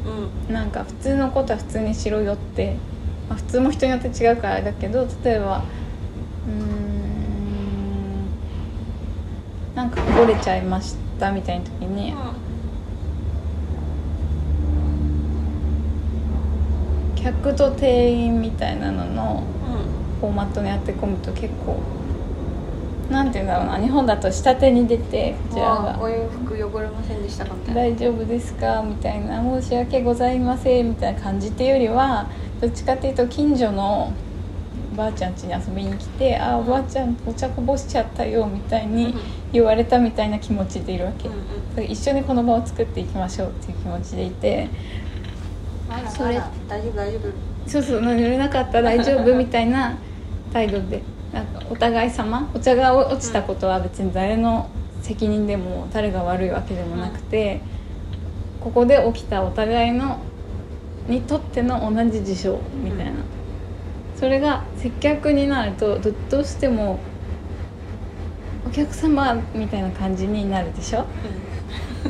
[0.07, 0.12] うん。
[0.49, 0.55] うん。
[0.55, 2.77] なんか普通のことは普通にしろよって、
[3.29, 5.59] まあ、普通も人によって違うからあれだけど例えば
[6.47, 8.35] うーん
[9.77, 12.12] なんかこぼれちゃいましたみたいな時に
[17.14, 19.47] 客と店員みたいなのの
[20.21, 22.01] フォーマットに当て込むと結構
[23.12, 23.79] なんて言うんだろうな。
[23.79, 27.81] 日本だと下手に出てこちらあがお洋服汚れませんでしたかみたいな。
[27.83, 29.42] 大丈夫ですかみたいな。
[29.61, 32.27] 申し訳ございませんみたいな感じっていうよりは
[32.61, 34.12] どっちかっていうと近所の
[34.92, 39.14] おばあちゃん家に遊びに来て「あおばあちゃんお茶こぼしちゃったよ」みたいに
[39.53, 44.68] 言われたみたいな気持ちでいるわけ、うんうんだから一緒にこの場を作っていきましょうっていう気持ちでいて。
[45.88, 47.22] あらそれ大丈夫大丈夫。
[47.66, 49.96] そうそう濡れなかった大丈夫みたいな
[50.53, 52.51] 態度でなんかお互い様？
[52.55, 54.68] お茶が落ちたことは別に誰の
[55.01, 57.61] 責任でも誰が悪いわけでもなくて、
[58.61, 60.18] ここで起きたお互いの
[61.09, 63.12] にとっての同じ事象みたいな、
[64.16, 66.99] それが接客になるとどどうしても
[68.66, 71.07] お客様みたいな感じになるでしょ？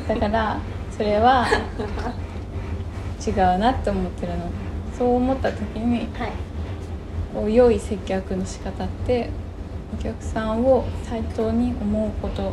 [0.09, 0.59] だから
[0.91, 1.47] それは
[3.25, 4.51] 違うなって思ってるの。
[4.99, 6.33] そう思った時にはい
[7.35, 9.31] 良い接客の仕方って
[9.99, 12.53] お客さんを対等に思うこと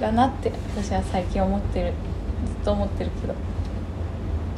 [0.00, 1.92] だなって私は最近思ってる
[2.46, 3.34] ずっと思ってるけど。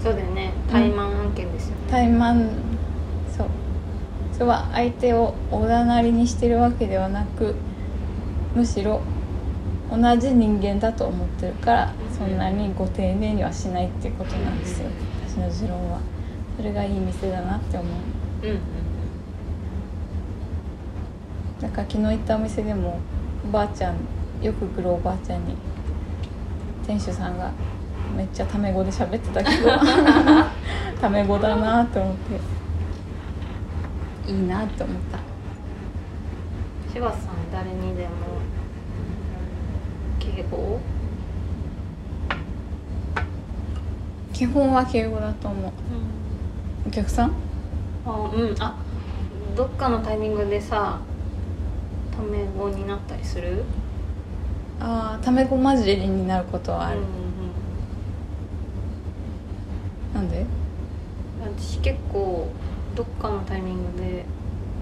[0.03, 0.53] そうだよね。
[0.69, 1.83] 怠慢案件ですよね。
[1.91, 2.49] 怠慢
[3.37, 3.47] そう。
[4.33, 7.55] それは相手をおだなりにしてるわけではなく
[8.55, 9.01] むしろ
[9.91, 14.89] 同じ人間だと思ってるからそんなにご丁寧にはしないっていうことなんですよ。
[15.29, 16.01] 私の持論は。
[16.57, 17.87] それがいい店だなって思
[18.43, 18.47] う。
[18.47, 18.92] うんうん
[21.63, 22.99] なんか昨日行ったお店でも
[23.45, 23.97] おばあちゃん
[24.43, 25.57] よく来るおばあちゃんに
[26.87, 27.51] 店主さんが
[28.17, 29.71] めっちゃタメ語で喋ってたけど
[31.01, 32.63] タメ語だなって思って。
[34.31, 35.19] いいなって思った。
[36.93, 38.09] 柴田さん誰にでも
[40.21, 40.79] 敬語？
[44.33, 45.73] 基本は敬語だと思う。
[46.87, 47.33] お客さん？
[48.07, 48.55] あうん。
[48.61, 48.77] あ
[49.57, 50.99] どっかのタイミングでさ
[52.17, 53.65] タメ語になったりする？
[54.81, 57.07] ああタメ語混じりになることはある、うん
[60.15, 60.47] なんでうん、
[61.59, 62.49] 私結構
[62.95, 64.25] どっかのタイミングで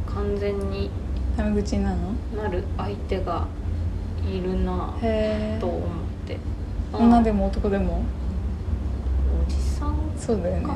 [0.06, 0.90] 完全に
[1.36, 2.12] タメ口なの？
[2.36, 3.46] なる相手が
[4.26, 4.94] いるな
[5.60, 5.88] と思っ
[6.26, 6.38] て。
[6.92, 8.02] 女でもも男でも？
[9.46, 10.74] おじさんそうだよね。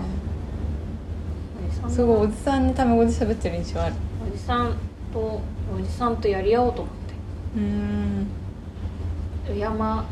[1.89, 3.95] すごいおじさんにタメ語で喋ってる印象ある。
[4.25, 4.77] おじさん
[5.13, 5.41] と
[5.73, 6.95] おじさんとやり合おうと思っ
[7.57, 8.27] うーん。
[9.47, 10.05] て山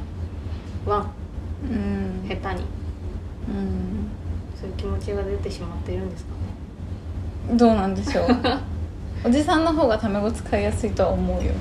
[0.87, 1.07] は
[1.65, 2.29] うん。
[2.29, 2.65] 下手に。
[3.49, 4.09] うん。
[4.61, 6.31] そういう気持ちが出てしまっているんですか
[7.51, 7.57] ね。
[7.57, 8.27] どうなんでしょう。
[9.27, 11.53] おじさんの方がタメ語使いやすいとは思うよ。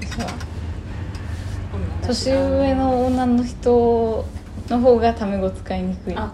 [0.00, 0.26] 私は。
[0.26, 4.24] うん年上の女の人
[4.70, 6.16] の方がタメ語使いにくい。
[6.16, 6.32] あ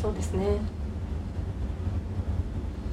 [0.00, 0.44] そうですね。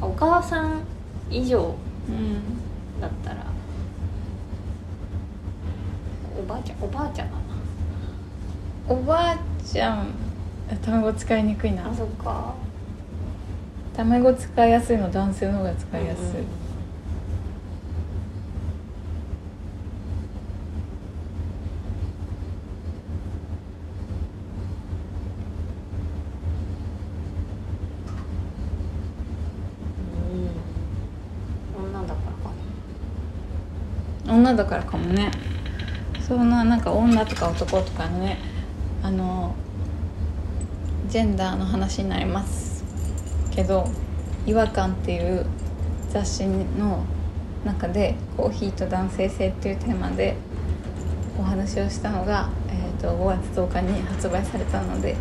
[0.02, 0.82] お母さん
[1.30, 1.76] 以上。
[2.08, 2.69] うん
[3.00, 3.46] だったら
[6.50, 7.42] ばあちゃんおばあちゃんだな。
[8.88, 10.14] おばあちゃん
[10.84, 11.88] 卵使いにくいな。
[11.88, 12.56] あそっか。
[13.96, 16.50] 卵使いやすいの男性の方が使いやすい、うんうんうん
[31.78, 32.14] 女だか
[34.28, 35.32] らか女だからかもね。
[36.28, 38.38] そんななんか女とか男とかのね。
[39.02, 39.56] あの
[41.08, 42.84] ジェンダーの話になります
[43.52, 43.90] けど
[44.46, 45.46] 「違和感」っていう
[46.10, 47.04] 雑誌の
[47.66, 50.36] 中でコーヒーと男性性っていうテーマで
[51.40, 55.16] お話をしたのが、えー、と5月10日に発売されたので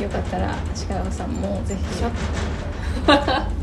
[0.00, 0.54] よかったら
[0.88, 2.04] 鹿川さんもぜひ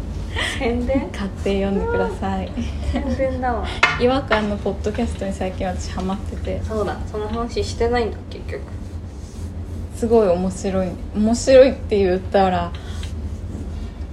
[0.63, 2.49] 宣伝買って読んでください。
[2.89, 3.67] 宣伝だわ。
[3.99, 6.61] 違和感のポッドキャストに最近私ハマってて。
[6.63, 6.97] そうだ。
[7.11, 8.61] その話してないんだ結局。
[9.93, 10.87] すごい面白い。
[11.15, 12.71] 面白いって言ったら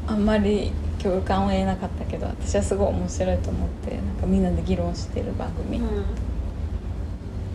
[0.09, 5.87] あんまり共感を得なかったけど私はすごい面白いと思ってなんかみんなで議論してる番組、うん。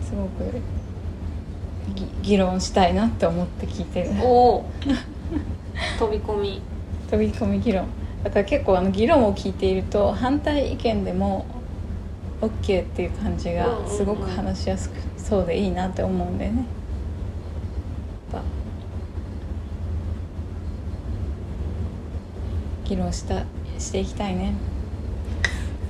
[0.02, 0.58] すごく
[1.94, 4.12] ぎ議論したいなって思って聞いてる。
[4.22, 4.70] おお
[6.00, 6.62] 飛び込み。
[7.10, 7.86] 飛び込み議論
[8.26, 11.46] だから結構あの議論を聞いていると反対意見でも
[12.40, 16.64] OK っていう感じがすごく話しやすくそうでいいなって思うんだよね。
[22.84, 23.44] 議論した
[23.78, 24.54] していきたいね。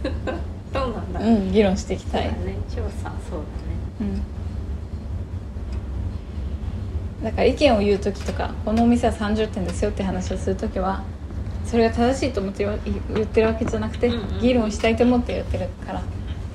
[0.75, 2.25] そうなんだ、うん議論していきたい。
[2.25, 2.55] そうだね。
[2.69, 3.41] 調査そう
[4.03, 4.23] うん。
[7.25, 11.03] だから意見を言う時とかこのお店は30点ですよって話をする時は
[11.67, 12.65] それが正しいと思って
[13.13, 14.21] 言ってるわけじゃなくて、うんうん。
[14.37, 16.03] うん議論したいと思って言ってるから。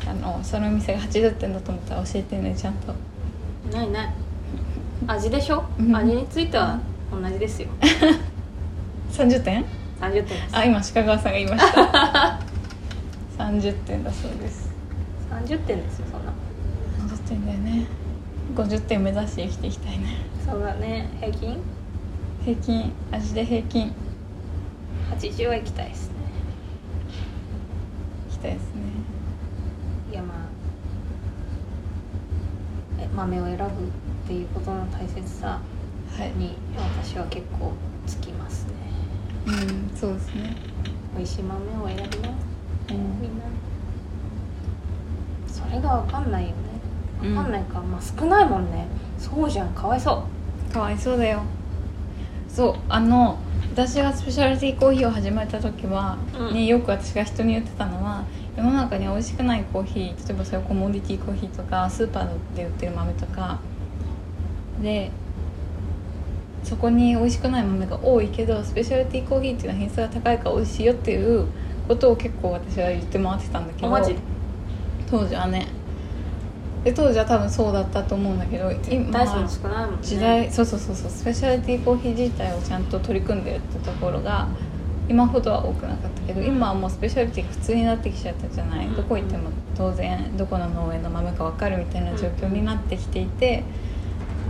[0.08, 2.94] あのそのお店が80点だと思ったら教えてねちゃんと。
[3.72, 4.14] ないない。
[5.08, 5.64] 味でしょ？
[5.80, 5.96] うん。
[5.96, 6.80] 味については
[7.12, 7.68] 同じですよ。
[9.12, 9.66] 30点
[10.00, 10.56] ？30点です。
[10.58, 12.40] あ今鹿川さんが言いました。
[13.38, 14.72] 30点だそうです。
[15.30, 16.34] 30点ですよそんな。
[17.16, 17.86] 30点だよね。
[18.56, 20.06] 50点目指して生きていきたいね。
[20.46, 21.10] そうだね。
[21.20, 21.58] 平均？
[22.44, 22.92] 平均。
[23.12, 23.94] 味で平均
[25.20, 26.14] 80は行きたいですね。
[28.30, 28.82] いきたいですね。
[30.12, 30.38] いやまあ
[33.00, 33.68] え豆を選ぶっ
[34.28, 35.60] ていうことの大切さ
[36.18, 36.32] はい。
[36.38, 36.56] に
[37.02, 37.72] 私は結構
[38.08, 38.72] つきますね。
[39.48, 40.56] うんそうですね。
[41.18, 43.22] 美味しい豆を選びなうん。
[43.22, 43.46] みんな。
[45.48, 46.56] それが分かんないよね。
[47.22, 48.88] 分かんないか、まあ少ないもんね。
[49.20, 49.70] そうじゃん。
[49.70, 50.24] かわいそ
[50.70, 50.74] う。
[50.74, 51.42] かわいそうだよ。
[52.48, 53.38] そうあの
[53.74, 56.54] 私がスペシャリティコーヒーを始めた時は、うん。
[56.54, 58.26] によく私が人に言ってたのは
[58.58, 63.60] 世の中には美味しくないコーヒー例えばそういうコモディティコーヒーとかスーパーで売ってる豆とか。
[64.82, 65.12] で
[66.64, 71.48] そこに美味しくない豆が多いけどスペシャリティコーヒーっていうのは品質が高いから美味しいよっていう
[71.88, 73.90] ことを結構私は言って回ってたんだけど。
[73.90, 74.16] マジ
[75.10, 75.68] 当時はね
[76.84, 79.26] で当時は多分そうだったと思うんだけど今大
[79.70, 79.98] ないもんね。
[80.02, 84.48] 時代そうそうそうそうスペシャリティコーヒー自体をちゃんと取り組んでるってところが
[85.08, 88.96] 今ほどは多くなかったけど今はもうスペシャリティが普通になってきちゃったじゃない、うん。
[88.96, 93.64] どこ行っても当然どこの農園の豆か分かるみたいな状況になってきていて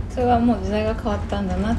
[0.08, 1.76] それはもう時代が変わったんだな。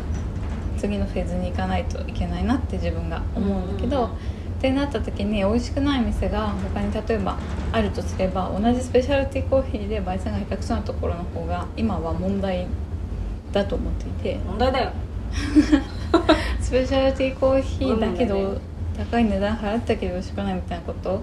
[0.78, 4.10] 次のフェーズに行かないといけないなって自分が思うんだけど、
[4.64, 7.38] ってなった時に美味しくない店が他に例えば
[7.74, 12.68] あるとすれば同じスペシャリティコーヒーで焙煎が下手くそなところの方が今は問題
[13.51, 14.39] だと思っていて。
[14.45, 14.91] 問題だよ。
[16.61, 18.57] スペシャリティコーヒーだけど、
[18.97, 21.20] 高い値段払ったけど美味しくないみたいなこと？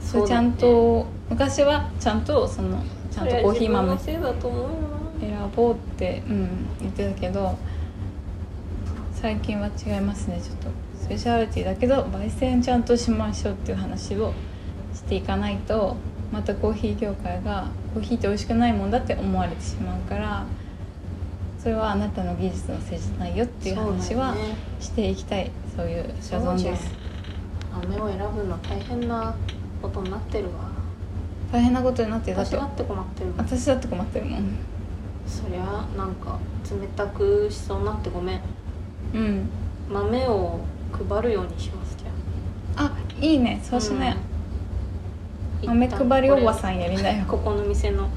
[0.00, 2.80] そそうちゃんと、昔はちゃんとその
[3.10, 4.20] ちゃんとコーヒー豆選
[5.56, 6.48] ぼうって、うん、
[6.80, 7.58] 言ってたけど
[9.14, 10.68] 最近は違いますねちょっと。
[10.68, 14.34] スペシャリティだけど焙煎ちゃんとしましょうっていう話を
[14.94, 15.96] していかないと
[16.32, 20.46] またコーヒー業界がコーヒーって美味しくないもんだって思われてしまうから
[21.58, 24.34] それはあなたの技術のせいじゃないよっていう話は
[24.80, 25.50] していきたい。
[25.76, 26.92] そういう所存です。
[27.72, 29.34] 豆を選ぶの大変な
[29.82, 30.70] ことになってるわ。
[31.52, 33.36] 大変なことになってる私だって困ってるもん。
[33.38, 34.44] 私だって困ってるもん。
[35.26, 38.40] そりゃなんか冷たくしそうになってごめん。
[39.14, 39.48] うん。
[39.88, 40.60] 豆を
[40.92, 42.08] 配るようにしますじゃ
[42.76, 42.92] あ。
[43.20, 43.60] いいね。
[43.62, 44.16] そうしね、
[45.62, 45.68] うん。
[45.68, 47.24] 豆配りおばさんんやりなよ。
[47.26, 48.08] ここの店の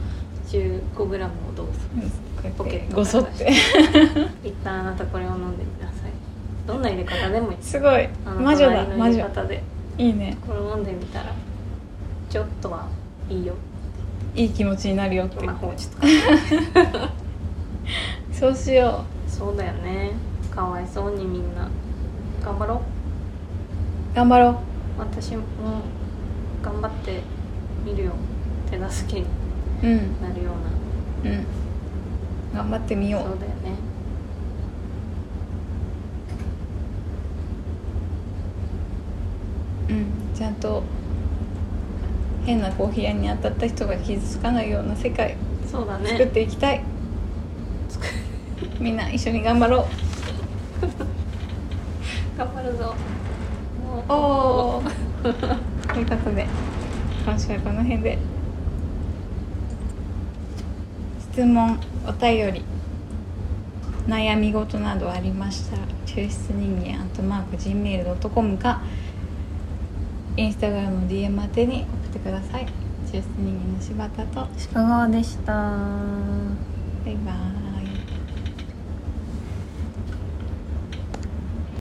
[0.47, 1.07] 15g を
[1.55, 1.73] どうぞ。
[1.95, 3.51] うんポケットごそって。
[4.43, 6.11] 一旦あなたこれを飲んでみなさい。
[6.65, 7.57] どんな入れ方でもいい。
[7.61, 8.07] すごい。
[8.25, 9.61] 魔女だ魔女方で。
[9.97, 10.35] いいね。
[10.47, 11.33] これ飲んでみたら
[12.29, 12.87] ちょっとは
[13.29, 13.53] いいよ。
[14.33, 15.45] いい気持ちになるよって。
[15.45, 15.97] 魔法ちと
[18.31, 20.11] そうしよそうだよね。
[20.49, 21.69] かわいそうにみんな
[22.43, 22.77] 頑張ろう。
[22.77, 22.81] う
[24.15, 24.55] 頑張ろう。
[24.99, 25.43] 私も
[26.61, 27.21] 頑張って
[27.85, 28.11] みるよ。
[28.69, 29.25] 手助けに
[29.83, 30.21] うん。
[30.21, 30.51] なるよ
[31.23, 31.31] うな。
[31.31, 31.45] うん。
[32.53, 33.21] 頑張ってみよう。
[33.21, 33.55] そうだよね。
[39.89, 40.35] うん。
[40.35, 40.83] ちゃんと
[42.45, 45.35] 変なコーヒー屋に当たった人が傷つかないような世界。
[45.69, 46.09] そうだね。
[46.09, 46.83] 作っていきたい、
[48.79, 49.85] みんな一緒に頑張ろう
[52.37, 52.95] 頑張るぞ。
[54.07, 54.83] おお
[55.21, 55.29] と
[55.99, 56.47] いうことで
[57.25, 58.17] 今週はこの辺で。
[61.31, 62.65] 質問お便り
[64.05, 68.81] 悩み事などありましたら抽出人間アットマーク Gmail.com か
[70.35, 72.65] インスタグラムの DM 宛てに送ってください。
[73.05, 74.47] 抽出人間の柴田と。
[74.73, 75.53] 鹿川でした。
[75.53, 77.60] バイバイ